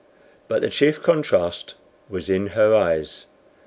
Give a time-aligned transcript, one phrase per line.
[0.47, 1.75] But the chief contrast
[2.09, 3.27] was in her eyes.